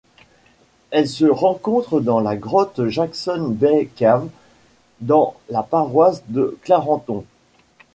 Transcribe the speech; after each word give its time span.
Elle 0.89 1.07
se 1.07 1.25
rencontre 1.25 1.99
dans 2.01 2.19
la 2.21 2.35
grotte 2.35 2.87
Jackson 2.87 3.49
Bay 3.55 3.87
Cave 3.95 4.27
dans 4.99 5.35
la 5.51 5.61
paroisse 5.61 6.23
de 6.27 6.57
Clarendon. 6.63 7.23